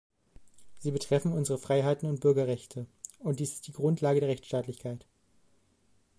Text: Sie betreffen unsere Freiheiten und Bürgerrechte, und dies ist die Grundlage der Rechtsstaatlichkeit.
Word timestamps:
Sie 0.79 0.89
betreffen 0.89 1.31
unsere 1.31 1.59
Freiheiten 1.59 2.09
und 2.09 2.21
Bürgerrechte, 2.21 2.87
und 3.19 3.39
dies 3.39 3.53
ist 3.53 3.67
die 3.67 3.71
Grundlage 3.71 4.19
der 4.19 4.29
Rechtsstaatlichkeit. 4.29 5.05